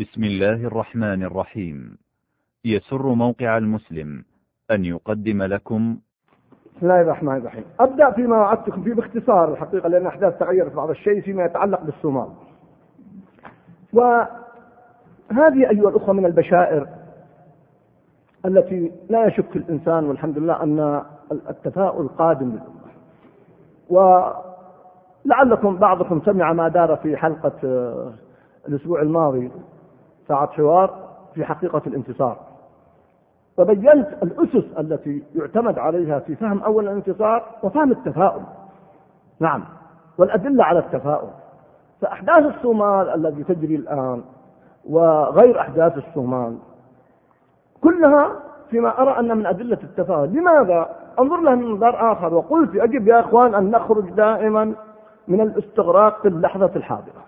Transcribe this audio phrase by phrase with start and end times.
[0.00, 1.98] بسم الله الرحمن الرحيم.
[2.64, 4.24] يسر موقع المسلم
[4.70, 5.96] أن يقدم لكم.
[6.76, 7.64] بسم الله الرحمن الرحيم.
[7.80, 12.28] أبدأ فيما وعدتكم فيه باختصار الحقيقة لأن أحداث تغيرت بعض الشيء فيما يتعلق بالصومال.
[13.92, 16.88] وهذه أيها الأخوة من البشائر
[18.46, 21.02] التي لا يشك الإنسان والحمد لله أن
[21.32, 22.92] التفاؤل قادم للأمة.
[23.88, 28.12] ولعلكم بعضكم سمع ما دار في حلقة آه،
[28.68, 29.50] الأسبوع الماضي
[30.28, 32.36] ساعة حوار في حقيقة الانتصار.
[33.58, 38.42] وبينت الأسس التي يعتمد عليها في فهم أول الانتصار وفهم التفاؤل.
[39.40, 39.64] نعم.
[40.18, 41.28] والأدلة على التفاؤل.
[42.00, 44.22] فأحداث الصومال التي تجري الآن
[44.88, 46.58] وغير أحداث الصومال
[47.80, 48.30] كلها
[48.70, 50.28] فيما أرى أن من أدلة التفاؤل.
[50.28, 50.88] لماذا؟
[51.20, 54.74] انظر لها من منظار آخر وقلت يجب يا إخوان أن نخرج دائما
[55.28, 57.25] من الاستغراق في اللحظة الحاضرة.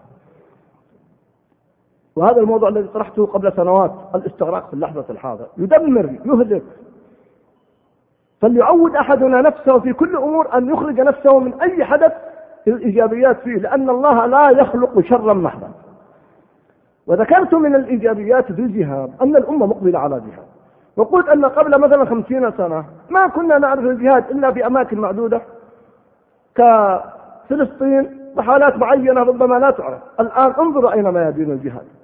[2.18, 5.46] وهذا الموضوع الذي طرحته قبل سنوات الاستغراق في اللحظة الحاضرة.
[5.56, 6.62] يدمر يهلك.
[8.40, 12.12] فليعود أحدنا نفسه في كل أمور أن يخرج نفسه من أي حدث
[12.66, 15.70] الإيجابيات فيه لأن الله لا يخلق شرا محضا.
[17.06, 20.48] وذكرت من الإيجابيات في الجهاد أن الأمة مقبلة على جهاد.
[20.96, 25.40] وقلت أن قبل مثلا خمسين سنة ما كنا نعرف الجهاد إلا في أماكن معدودة
[26.54, 29.98] كفلسطين وحالات معينة ربما لا تعرف.
[30.20, 31.97] الآن انظروا أين ميادين الجهاد.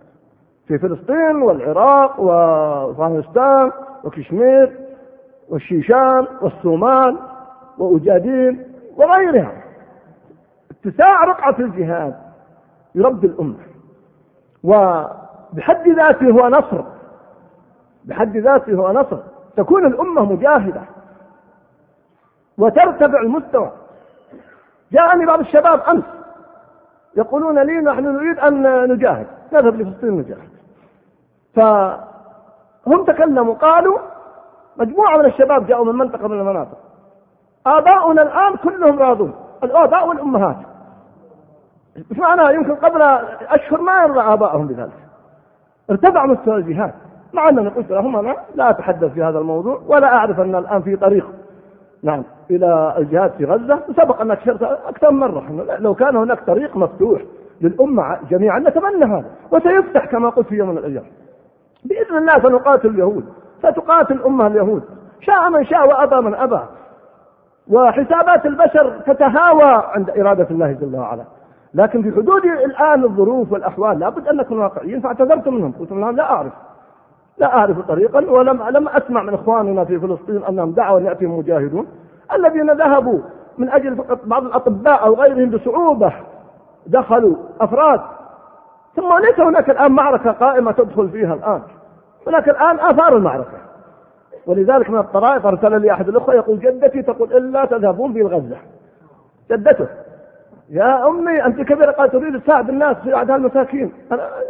[0.69, 3.73] في فلسطين والعراق وأفغانستان
[4.05, 4.81] وكشمير
[5.49, 7.19] والشيشان والصومال
[7.79, 8.65] وأجادين
[8.97, 9.53] وغيرها.
[10.71, 12.15] اتساع رقعة الجهاد
[12.95, 13.59] يربي الأمة.
[14.65, 16.85] وبحد ذاته هو نصر.
[18.05, 19.19] بحد ذاته هو نصر.
[19.57, 20.83] تكون الأمة مجاهدة.
[22.59, 23.73] وترتفع المستوى.
[24.93, 26.05] جاءني بعض الشباب أمس
[27.17, 29.27] يقولون لي نحن نريد أن نجاهد.
[29.53, 30.54] نذهب لفلسطين نجاهد؟
[31.57, 33.99] فهم تكلموا قالوا
[34.77, 36.79] مجموعة من الشباب جاءوا من منطقة من المناطق.
[37.67, 39.35] آباؤنا الآن كلهم راضون.
[39.65, 40.57] الآباء والأمهات.
[42.11, 43.03] إيش معناها يمكن قبل
[43.49, 44.93] أشهر ما يرضى آبائهم بذلك.
[45.91, 46.93] ارتفع مستوى الجهاد.
[47.33, 50.97] مع أنني قلت لهم أنا لا أتحدث في هذا الموضوع ولا أعرف أن الآن في
[50.97, 51.27] طريق.
[52.03, 53.81] نعم إلى الجهاد في غزة.
[53.97, 55.67] سبق أن أكثر أكثر مرة.
[55.79, 57.23] لو كان هناك طريق مفتوح
[57.61, 59.31] للأمة جميعا نتمنى هذا.
[59.51, 61.05] وسيفتح كما قلت في يوم من الأيام.
[61.85, 63.25] بإذن الله سنقاتل اليهود
[63.59, 64.83] ستقاتل الأمة اليهود.
[65.21, 66.61] شاء من شاء وأبى من أبى.
[67.69, 71.25] وحسابات البشر تتهاوى عند إرادة الله جل وعلا.
[71.75, 75.73] لكن في حدود الآن الظروف والأحوال لابد أن نكون واقعيين فاعتذرت منهم.
[75.81, 76.53] قلت لهم لا أعرف.
[77.39, 81.87] لا أعرف طريقا ولم لم أسمع من إخواننا في فلسطين أنهم دعوا أن مجاهدون.
[82.35, 83.19] الذين ذهبوا
[83.59, 86.13] من أجل فقط بعض الأطباء أو غيرهم بصعوبة
[86.87, 88.01] دخلوا أفراد
[88.97, 91.63] ثم ليس هناك الآن معركة قائمة تدخل فيها الآن.
[92.27, 93.59] هناك الآن آثار المعركة.
[94.47, 98.57] ولذلك من الطرائف أرسل لي أحد الأخوة يقول جدتي تقول إلا تذهبون في الغزة
[99.51, 99.87] جدته.
[100.71, 103.93] يا أمي أنت كبيرة قال تريد تساعد الناس هذا المساكين.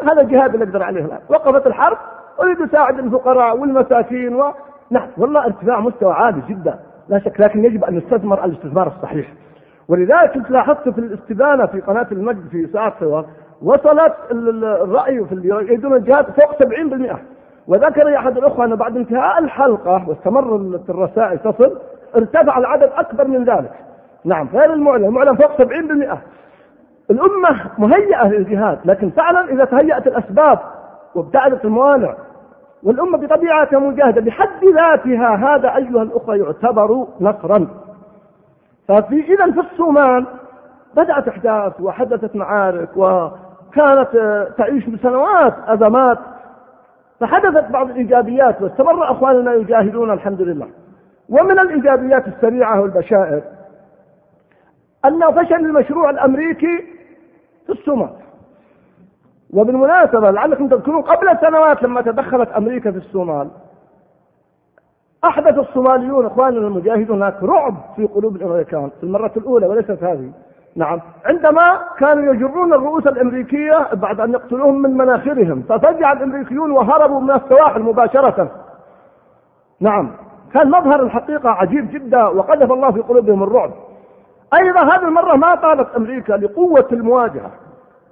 [0.03, 1.19] هذا الجهاد اللي أقدر عليه الآن.
[1.28, 1.97] وقفت الحرب
[2.41, 4.53] أريد أساعد الفقراء والمساكين و...
[4.91, 6.78] نعم والله ارتفاع مستوى عالي جدا.
[7.09, 9.32] لا شك لكن يجب أن نستثمر الاستثمار الصحيح.
[9.88, 13.26] ولذلك لاحظت في الاستبانة في قناة المجد في ساعة حوار
[13.64, 14.14] وصلت
[14.62, 17.16] الرأي في الجهاد فوق 70%
[17.69, 20.56] وذكر أحد الأخوة أن بعد انتهاء الحلقة واستمر
[20.88, 21.78] الرسائل تصل
[22.16, 23.72] ارتفع العدد أكبر من ذلك.
[24.25, 26.19] نعم غير المعلن المعلن فوق 70%
[27.10, 30.58] الأمة مهيئة للجهاد لكن فعلا إذا تهيأت الأسباب
[31.14, 32.14] وابتعدت الموانع
[32.82, 37.66] والأمة بطبيعتها مجاهدة بحد ذاتها هذا أيها الأخوة يعتبر نصرا.
[38.88, 40.26] ففي إذا في الصومال
[40.96, 42.96] بدأت أحداث وحدثت معارك
[43.75, 46.19] وكانت تعيش بسنوات أزمات.
[47.21, 50.69] فحدثت بعض الإيجابيات واستمر أخواننا يجاهدون الحمد لله.
[51.29, 53.43] ومن الإيجابيات السريعة والبشائر
[55.05, 56.79] أن فشل المشروع الأمريكي
[57.67, 58.11] في الصومال
[59.51, 63.50] وبالمناسبة لعلكم تذكرون قبل سنوات لما تدخلت أمريكا في الصومال
[65.25, 70.32] أحدث الصوماليون إخواننا المجاهدون هناك رعب في قلوب الأمريكان في المرة الأولى وليست هذه.
[70.76, 71.00] نعم.
[71.25, 77.82] عندما كانوا يجرون الرؤوس الأمريكية بعد أن يقتلوهم من مناخرهم ففزع الأمريكيون وهربوا من السواحل
[77.82, 78.50] مباشرة.
[79.81, 80.11] نعم.
[80.53, 83.71] كان مظهر الحقيقة عجيب جدا وقذف الله في قلوبهم الرعب.
[84.55, 87.50] أيضا هذه المرة ما طالت أمريكا لقوة المواجهة.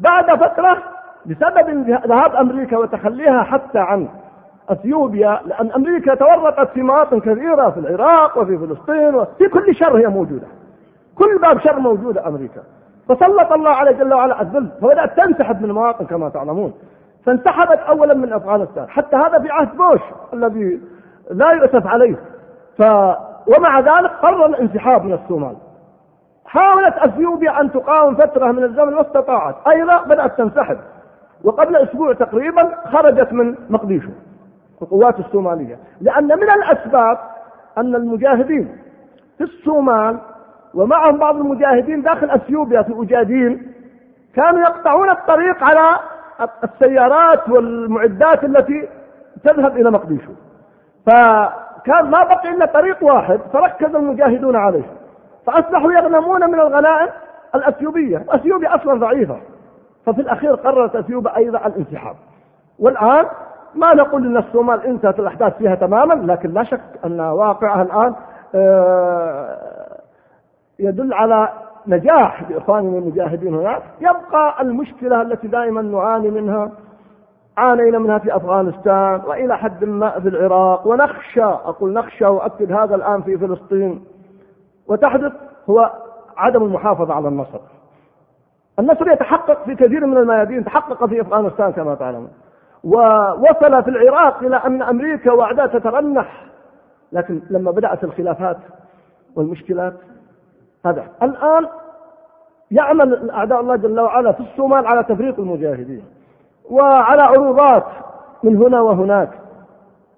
[0.00, 0.79] بعد فترة
[1.26, 4.08] بسبب ذهاب أمريكا وتخليها حتى عن
[4.70, 10.06] إثيوبيا لأن أمريكا تورطت في مواطن كثيرة في العراق وفي فلسطين وفي كل شر هي
[10.06, 10.47] موجودة.
[11.19, 12.62] كل باب شر موجوده أمريكا.
[13.09, 16.75] فسلط الله عليه جل وعلا الذل فبدأت تنسحب من المواطن كما تعلمون.
[17.26, 20.00] فانسحبت أولا من أفغانستان حتى هذا في عهد بوش
[20.32, 20.81] الذي
[21.31, 22.17] لا يؤسف عليه.
[22.79, 22.82] ف
[23.56, 25.56] ومع ذلك قرر الانسحاب من الصومال.
[26.44, 29.55] حاولت أثيوبيا أن تقاوم فترة من الزمن واستطاعت.
[29.69, 30.79] أيضا بدأت تنسحب.
[31.44, 34.11] وقبل أسبوع تقريبا خرجت من مقديشو
[34.82, 35.79] القوات الصومالية.
[36.00, 37.19] لأن من الأسباب
[37.79, 38.79] أن المجاهدين
[39.38, 40.19] في الصومال
[40.74, 43.72] ومعهم بعض المجاهدين داخل أثيوبيا في اجادين
[44.36, 45.96] كانوا يقطعون الطريق على
[46.64, 48.88] السيارات والمعدات التي
[49.44, 50.32] تذهب إلى مقديشو.
[51.06, 54.84] فكان ما بقي إلا طريق واحد فركز المجاهدون عليه.
[55.46, 57.08] فأصبحوا يغنمون من الغنائم
[57.54, 59.36] الأثيوبية، أثيوبيا أصلا ضعيفة.
[60.06, 62.16] ففي الأخير قررت أثيوبيا أيضا الانسحاب.
[62.78, 63.24] والآن
[63.74, 68.14] ما نقول إن الصومال إنتهت الأحداث فيها تماما لكن لا شك أن واقعها الآن
[68.54, 69.71] آه،
[70.78, 71.48] يدل على
[71.86, 76.70] نجاح لاخواننا المجاهدين هناك يبقى المشكلة التي دائما نعاني منها
[77.56, 83.22] عانينا منها في أفغانستان وإلى حد ما في العراق ونخشى أقول نخشى وأكد هذا الآن
[83.22, 84.04] في فلسطين
[84.88, 85.32] وتحدث
[85.70, 85.90] هو
[86.36, 87.60] عدم المحافظة على النصر.
[88.78, 92.30] النصر يتحقق في كثير من الميادين تحقق في أفغانستان كما تعلمون.
[92.84, 96.44] ووصل في العراق إلى أن أمريكا واعداء تترنح
[97.12, 98.56] لكن لما بدأت الخلافات
[99.36, 99.94] والمشكلات
[100.87, 101.05] هذا.
[101.23, 101.67] الآن
[102.70, 106.05] يعمل اعداء الله جل وعلا في الصومال على تفريق المجاهدين
[106.70, 107.84] وعلى عروضات
[108.43, 109.31] من هنا وهناك.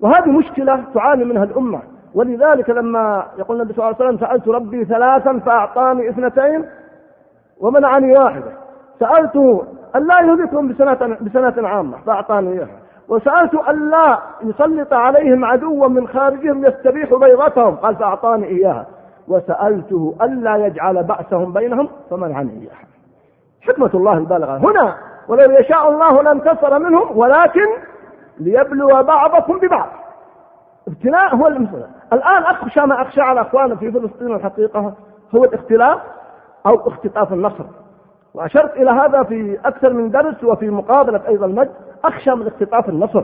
[0.01, 1.81] وهذه مشكلة تعاني منها الأمة.
[2.15, 6.65] ولذلك لما يقول النبي صلى الله عليه وسلم سألت ربي ثلاثا فأعطاني اثنتين
[7.61, 8.53] ومنعني واحدة.
[9.01, 9.65] سألته
[9.97, 12.79] أن لا يهلكهم بسنة, بسنة عامة فأعطاني إياها.
[13.09, 18.87] وسألت أن لا يسلط عليهم عدوا من خارجهم يستبيح بيضتهم قال فأعطاني إياها.
[19.29, 22.87] وسألته ألا يجعل بأسهم بينهم فمنعني إياها.
[23.61, 24.57] حكمة الله البالغة.
[24.57, 24.97] هنا
[25.29, 27.67] ولو يشاء الله لانتصر منهم ولكن
[28.39, 29.89] ليبلو بعضكم ببعض.
[30.89, 31.89] ابتلاء هو المسألة.
[32.13, 34.93] الآن أخشى ما أخشى على أخواننا في فلسطين الحقيقة
[35.35, 35.99] هو الاختلاف
[36.67, 37.65] أو اختطاف النصر.
[38.35, 41.71] وأشرت إلى هذا في أكثر من درس وفي مقابلة أيضا المجد
[42.05, 43.23] أخشى من اختطاف النصر.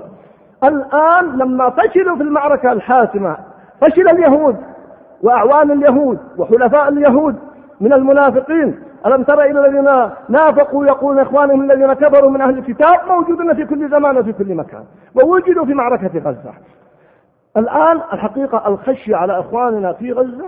[0.65, 3.37] الآن لما فشلوا في المعركة الحاسمة
[3.81, 4.57] فشل اليهود.
[5.23, 7.37] وأعوان اليهود وحلفاء اليهود
[7.81, 8.81] من المنافقين.
[9.07, 13.91] ألم تر إلى الذين نافقوا يقولون إخوانهم الذين كفروا من أهل الكتاب موجودون في كل
[13.91, 14.85] زمان وفي كل مكان
[15.15, 16.53] ووجدوا في معركة غزة.
[17.57, 20.47] الآن الحقيقة الخشية على إخواننا في غزة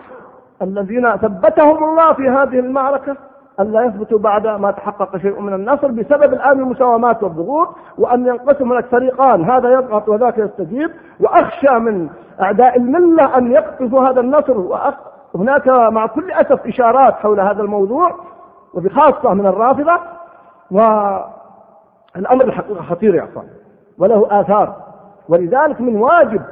[0.62, 3.16] الذين ثبتهم الله في هذه المعركة
[3.60, 7.68] أن لا يثبتوا بعد ما تحقق شيء من النصر بسبب الآن المساومات والضغوط
[7.98, 9.44] وأن ينقسم هناك فريقان.
[9.44, 10.90] هذا يضغط وذاك يستجيب.
[11.20, 12.08] وأخشى من
[12.40, 14.58] أعداء الملة أن يقطفوا هذا النصر.
[15.34, 18.14] وهناك مع كل أسف إشارات حول هذا الموضوع.
[18.74, 19.98] وبخاصة من الرافضة.
[20.70, 23.46] والأمر الحقيقة خطير يا أخوان.
[23.98, 24.76] وله آثار.
[25.28, 26.42] ولذلك من واجب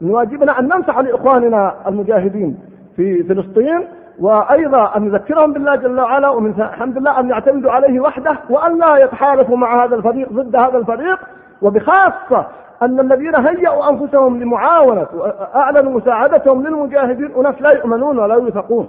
[0.00, 2.58] من واجبنا أن ننصح لإخواننا المجاهدين
[2.96, 3.88] في فلسطين
[4.20, 8.96] وأيضا أن نذكرهم بالله جل وعلا ومن الحمد لله أن يعتمدوا عليه وحده وأن لا
[8.96, 11.18] يتحالفوا مع هذا الفريق ضد هذا الفريق
[11.62, 12.46] وبخاصة
[12.82, 18.88] أن الذين هيئوا أنفسهم لمعاونة وأعلنوا مساعدتهم للمجاهدين أناس لا يؤمنون ولا يوثقون.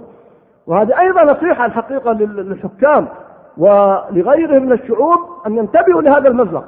[0.66, 3.08] وهذه أيضا نصيحة الحقيقة للحكام
[3.58, 6.62] ولغيرهم من الشعوب أن ينتبهوا لهذا المبلغ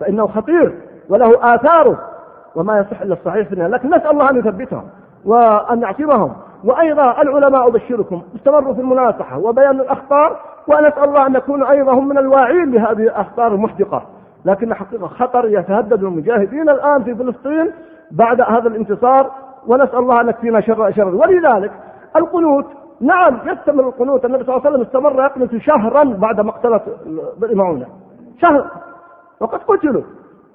[0.00, 0.74] فإنه خطير
[1.08, 1.98] وله آثاره
[2.54, 4.84] وما يصح إلا الصحيح فيها لكن نسأل الله أن يثبتهم
[5.24, 6.32] وأن يعصمهم.
[6.64, 10.36] وأيضا العلماء أبشركم استمروا في المناصحة وبيان الأخطار
[10.68, 14.02] ونسأل الله أن يكونوا أيضا هم من الواعين لهذه الأخطار المحدقة.
[14.44, 17.72] لكن حقيقة خطر يتهدد المجاهدين الآن في فلسطين
[18.10, 19.30] بعد هذا الانتصار
[19.66, 21.14] ونسأل الله أن يكفينا شر شر.
[21.14, 21.72] ولذلك
[22.16, 22.66] القنوت
[23.00, 24.24] نعم يستمر القنوت.
[24.24, 26.80] النبي صلى الله عليه وسلم استمر يقنت شهرا بعد مقتلة
[27.42, 27.86] المعونة
[28.42, 28.64] شهر
[29.40, 30.02] وقد قتلوا.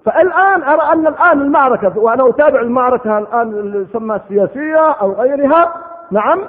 [0.05, 5.73] فالآن أرى أن الآن المعركة وأنا أتابع المعركة الآن اللي تسمى السياسية أو غيرها
[6.13, 6.39] نعم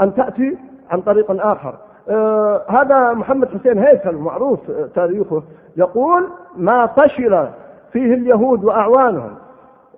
[0.00, 0.58] أن تأتي
[0.90, 1.74] عن طريق آخر.
[2.08, 4.60] آه هذا محمد حسين هيكل معروف
[4.94, 5.42] تاريخه.
[5.76, 7.48] يقول ما فشل
[7.92, 9.34] فيه اليهود وأعوانهم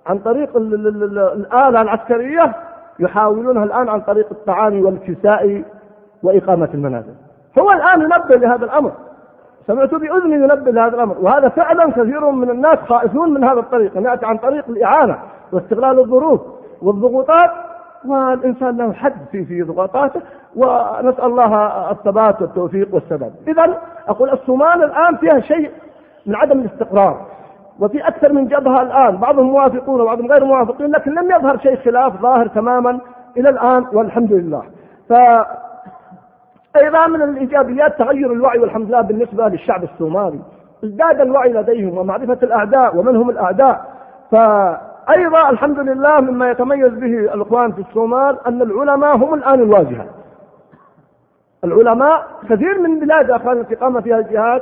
[0.07, 2.55] عن طريق الآلة العسكرية
[2.99, 5.63] يحاولونها الآن عن طريق الطعام والكساء
[6.23, 7.13] وإقامة المنازل.
[7.59, 8.91] هو الآن ينبه لهذا الأمر.
[9.67, 11.15] سمعت بأذني ينبه لهذا الأمر.
[11.21, 13.97] وهذا فعلا كثير من الناس خائفون من هذا الطريق.
[13.97, 15.19] أن يأتي عن طريق الإعانة
[15.51, 16.41] واستغلال الظروف
[16.81, 17.51] والضغوطات
[18.09, 20.21] والإنسان له حد في في ضغوطاته
[20.55, 23.33] ونسأل الله الثبات والتوفيق والسداد.
[23.47, 25.71] إذا أقول الصومال الآن فيها شيء
[26.25, 27.25] من عدم الاستقرار
[27.79, 32.21] وفي أكثر من جبهة الآن بعضهم موافقون وبعضهم غير موافقين لكن لم يظهر شيء خلاف
[32.21, 32.99] ظاهر تماما
[33.37, 34.63] إلى الآن والحمد لله.
[35.09, 35.13] ف
[36.83, 40.39] أيضا من الإيجابيات تغير الوعي والحمد لله بالنسبة للشعب الصومالي.
[40.83, 43.85] ازداد الوعي لديهم ومعرفة الأعداء ومن هم الأعداء.
[45.07, 50.05] فأيضا الحمد لله مما يتميز به الإخوان في الصومال أن العلماء هم الآن الواجهة.
[51.63, 54.61] العلماء كثير من بلاد أخوان التي قام فيها الجهاد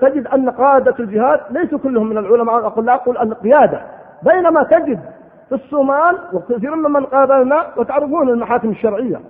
[0.00, 2.66] تجد أن قادة الجهاد ليسوا كلهم من العلماء.
[2.66, 3.80] أقول لا أقول القيادة
[4.22, 5.00] بينما تجد
[5.48, 9.20] في الصومال وكثير ممن قابلنا وتعرفون المحاكم الشرعية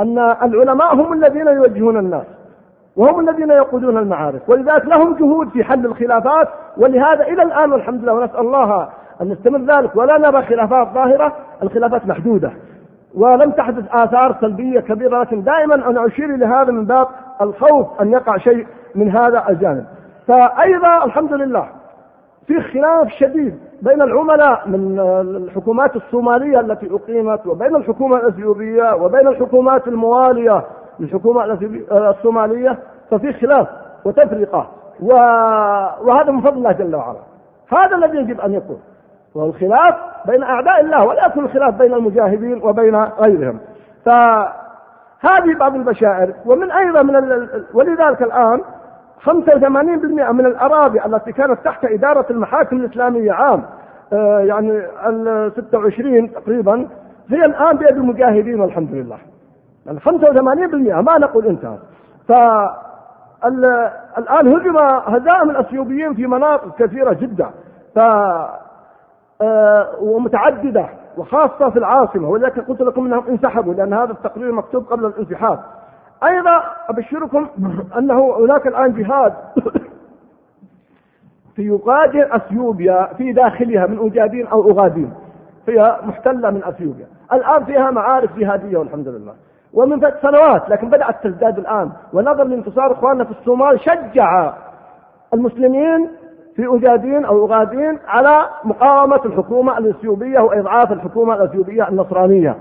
[0.00, 2.26] أن العلماء هم الذين يوجهون الناس.
[2.96, 6.48] وهم الذين يقودون المعارك ولذلك لهم جهود في حل الخلافات.
[6.76, 8.88] ولهذا إلى الآن والحمد لله ونسأل الله
[9.20, 9.96] أن نستمر ذلك.
[9.96, 11.32] ولا نرى خلافات ظاهرة.
[11.62, 12.52] الخلافات محدودة.
[13.14, 15.20] ولم تحدث آثار سلبية كبيرة.
[15.20, 17.06] لكن دائما أنا أشير إلى هذا من باب
[17.40, 19.84] الخوف أن يقع شيء من هذا الجانب.
[20.28, 21.68] فأيضا الحمد لله
[22.46, 29.88] في خلاف شديد بين العملاء من الحكومات الصومالية التي أقيمت وبين الحكومة الأثيوبية وبين الحكومات
[29.88, 30.64] الموالية
[31.02, 31.58] للحكومة
[31.92, 32.78] الصومالية
[33.10, 33.68] ففي خلاف
[34.04, 34.68] وتفرقة.
[35.00, 37.18] وهذا من فضل الله جل وعلا.
[37.68, 38.80] هذا الذي يجب أن يكون.
[39.34, 39.94] وهو الخلاف
[40.26, 43.58] بين أعداء الله ولا يكون الخلاف بين المجاهدين وبين غيرهم.
[44.04, 47.14] فهذه بعض البشائر ومن أيضا من
[47.74, 48.60] ولذلك الآن
[49.24, 53.62] 85% من الأراضي التي كانت تحت إدارة المحاكم الإسلامية عام
[54.12, 56.88] آه، يعني ال 26 تقريبا
[57.28, 59.18] هي الآن بيد المجاهدين والحمد لله.
[59.86, 61.78] 85% ما نقول انتهى
[62.28, 62.32] ف
[64.18, 67.50] الآن هجم هزائم الأثيوبيين في مناطق كثيرة جدا.
[67.94, 67.98] ف
[69.42, 75.06] آه، ومتعددة وخاصة في العاصمة ولذلك قلت لكم إنهم انسحبوا لأن هذا التقرير مكتوب قبل
[75.06, 75.60] الانسحاب.
[76.24, 77.48] أيضا أبشركم
[77.98, 79.34] أنه هناك الآن جهاد
[81.56, 85.12] في يقادر أثيوبيا في داخلها من اوجادين أو أغادين
[85.68, 87.06] هي محتلة من أثيوبيا.
[87.32, 89.34] الآن فيها معارك جهادية والحمد لله.
[89.74, 91.90] ومن سنوات لكن بدأت تزداد الآن.
[92.12, 94.52] ونظر لانتصار إخواننا في الصومال شجع
[95.34, 96.08] المسلمين
[96.56, 102.56] في أجادين أو أغادين على مقاومة الحكومة الإثيوبية وإضعاف الحكومة الإثيوبية النصرانية.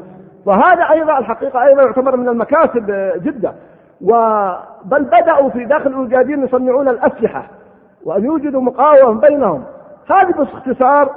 [0.46, 3.54] وهذا أيضا الحقيقة أيضا يعتبر من المكاسب جدا.
[4.86, 7.48] بل بدأوا في داخل الأجادين يصنعون الأسلحة
[8.06, 9.64] وأن يوجدوا مقاومة بينهم.
[10.08, 11.10] هذه باختصار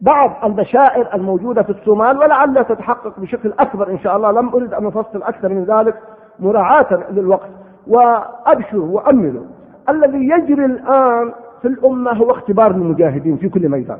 [0.00, 4.30] بعض البشائر الموجودة في الصومال ولعلها تتحقق بشكل أكبر إن شاء الله.
[4.30, 5.94] لم أريد أن أفصل أكثر من ذلك
[6.38, 7.50] مراعاة للوقت.
[7.86, 9.44] وأبشروا وأملوا
[9.88, 11.32] الذي يجري الآن
[11.62, 13.98] في الأمة هو اختبار المجاهدين في كل ميدان.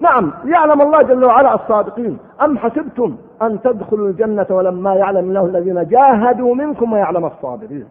[0.00, 2.18] نعم يعلم الله جل وعلا الصادقين.
[2.44, 7.86] أم حسبتم أن تدخلوا الجنة ولما يعلم الله الذين جاهدوا منكم ويعلم الصابرين؟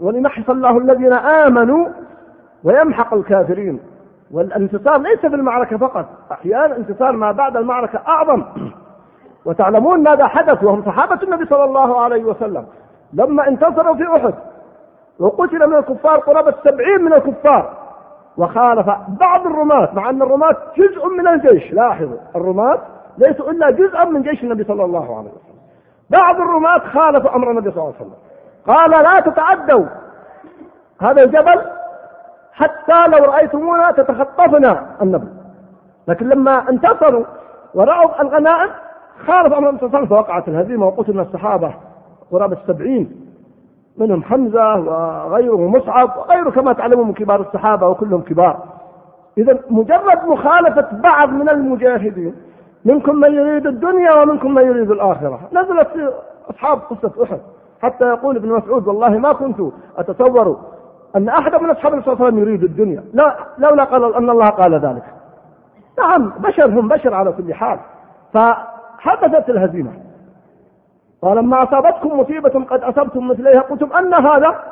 [0.00, 1.88] ولمحص الله الذين آمنوا
[2.64, 3.80] ويمحق الكافرين.
[4.30, 6.06] والانتصار ليس في المعركة فقط.
[6.32, 8.44] أحيانا انتصار ما بعد المعركة أعظم.
[9.44, 12.66] وتعلمون ماذا حدث وهم صحابة النبي صلى الله عليه وسلم.
[13.12, 14.34] لما انتصروا في أحد
[15.18, 17.72] وقتل من الكفار قرابة سبعين من الكفار
[18.36, 21.72] وخالف بعض الرماة مع أن الرماة جزء من الجيش.
[21.72, 22.78] لاحظوا الرماة
[23.18, 25.54] ليسوا إلا جزءا من جيش النبي صلى الله عليه وسلم.
[26.10, 28.18] بعض الرماة خالفوا أمر النبي صلى الله عليه وسلم.
[28.66, 29.86] قال لا تتعدوا
[31.00, 31.60] هذا الجبل
[32.54, 35.28] حتى لو رأيتمونا تتخطفنا النبي.
[36.08, 37.24] لكن لما انتصروا
[37.74, 38.70] ورأوا الغنائم
[39.26, 41.74] خالف أمر وسلم فوقعت الهزيمة وقتل الصحابة
[42.32, 43.20] قرابة السبعين
[43.98, 48.62] منهم حمزة وغيره مصعب وغيره كما تعلمون من كبار الصحابة وكلهم كبار.
[49.38, 52.34] إذا مجرد مخالفة بعض من المجاهدين
[52.84, 55.40] منكم من يريد الدنيا ومنكم من يريد الآخرة.
[55.52, 56.12] نزلت في
[56.50, 57.40] أصحاب قصة أحد
[57.82, 59.60] حتى يقول ابن مسعود والله ما كنت
[59.98, 60.56] أتصور
[61.16, 63.04] أن أحد من أصحاب الرسول صلى الله عليه وسلم يريد الدنيا.
[63.12, 65.04] لا لولا قال أن الله قال ذلك.
[65.98, 67.78] نعم بشر هم بشر على كل حال.
[68.32, 69.90] فحدثت الهزيمة.
[71.22, 73.60] ولما أصابتكم مصيبة قد أصبتم مثليها.
[73.60, 74.62] قلتم أن هذا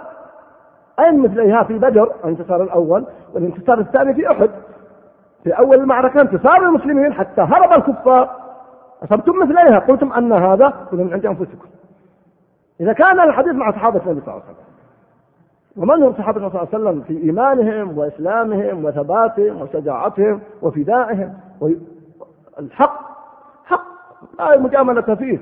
[1.01, 4.51] أين مثليها؟ في بدر الانتصار الأول والانتصار الثاني في أحد.
[5.45, 8.31] في أول المعركة انتصار المسلمين حتى هرب الكفار.
[9.05, 11.69] أصبتم مثليها؟ قلتم أن هذا من عند أنفسكم.
[12.81, 14.72] إذا كان الحديث مع صحابة النبي صلى الله عليه وسلم.
[15.77, 23.01] ومن هم صحابة النبي صلى الله عليه وسلم في إيمانهم وإسلامهم وثباتهم وشجاعتهم وفدائهم والحق
[23.65, 23.85] حق
[24.39, 25.39] لا مجاملة فيه.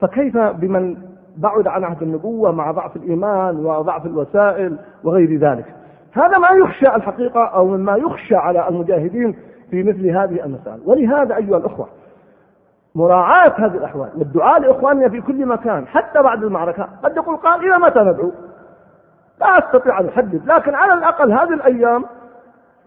[0.00, 0.96] فكيف بمن
[1.36, 5.74] بعد عن عهد النبوة مع ضعف الإيمان وضعف الوسائل وغير ذلك؟
[6.12, 9.36] هذا ما يخشى الحقيقة أو مما يخشى على المجاهدين
[9.70, 10.80] في مثل هذه المسائل.
[10.86, 11.88] ولهذا أيها الأخوة
[12.94, 17.78] مراعاة هذه الأحوال والدعاء لإخواننا في كل مكان حتى بعد المعركة قد يقول قال إلى
[17.78, 18.32] متى ندعو؟
[19.40, 22.04] لا أستطيع أن أحدد لكن على الأقل هذه الأيام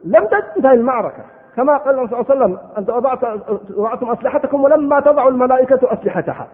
[0.05, 1.24] لم تنتهي المعركة.
[1.55, 2.89] كما قال الرسول صلى الله عليه وسلم أنت
[3.77, 6.48] وضعتم أسلحتكم ولما تضع الملائكة أسلحتها.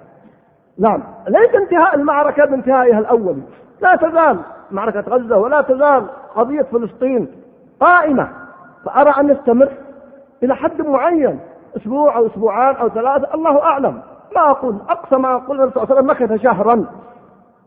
[0.80, 3.42] نعم ليس انتهاء المعركة بانتهائها الأولي
[3.82, 4.40] لا تزال
[4.72, 7.28] معركة غزة ولا تزال قضية فلسطين
[7.80, 8.30] قائمة.
[8.86, 9.70] فأرى أن نستمر
[10.44, 11.40] إلى حد معين
[11.78, 14.02] أسبوع أو أسبوعان أو ثلاثة الله أعلم.
[14.36, 16.86] ما أقول أقصى ما أقول النبي صلى الله عليه وسلم مكث شهرا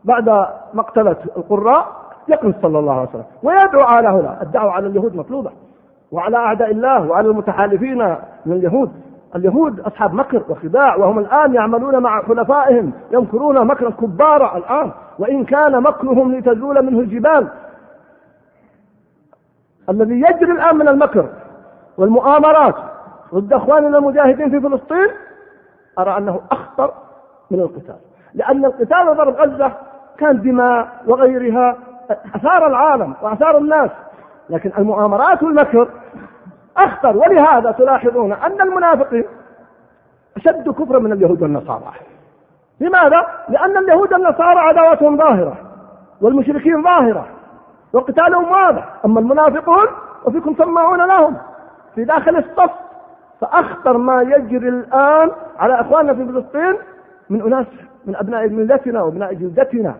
[0.03, 2.00] بعد مقتلة القراء.
[2.27, 3.25] يقنص صلى الله عليه وسلم.
[3.43, 5.51] ويدعو على هؤلاء الدعوة على اليهود مطلوبة.
[6.11, 8.91] وعلى أعداء الله وعلى المتحالفين من اليهود.
[9.35, 14.91] اليهود أصحاب مكر وخداع وهم الآن يعملون مع خلفائهم يمكرون مكرا كبارا الآن.
[15.19, 17.47] وإن كان مكرهم لتزول منه الجبال.
[19.89, 21.29] الذي يجري الآن من المكر
[21.97, 22.75] والمؤامرات
[23.33, 25.07] ضد أخواننا المجاهدين في فلسطين
[25.99, 26.93] أرى أنه أخطر
[27.51, 27.95] من القتال.
[28.33, 29.71] لأن القتال وضرب غزة
[30.17, 31.77] كان دماء وغيرها
[32.35, 33.89] أثار العالم وأثار الناس
[34.49, 35.87] لكن المؤامرات والمكر
[36.77, 37.17] أخطر.
[37.17, 39.25] ولهذا تلاحظون أن المنافقين
[40.37, 41.91] أشد كفرا من اليهود والنصارى.
[42.79, 45.57] لماذا؟ لأن اليهود والنصارى عداوتهم ظاهرة
[46.21, 47.27] والمشركين ظاهرة
[47.93, 48.93] وقتالهم واضح.
[49.05, 49.87] أما المنافقون
[50.25, 51.37] وفيكم سماعون لهم
[51.95, 52.71] في داخل الصف
[53.41, 56.75] فأخطر ما يجري الآن على إخواننا في فلسطين
[57.29, 57.65] من أناس
[58.05, 59.95] من أبناء ملتنا وأبناء جلدتنا.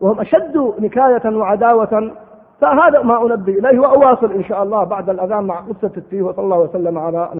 [0.00, 2.12] وهم أشد نكاية وعداوة
[2.60, 6.58] فهذا ما أنبه إليه وأواصل إن شاء الله بعد الأذان مع قصة التيه وصلى الله
[6.58, 7.28] وسلم على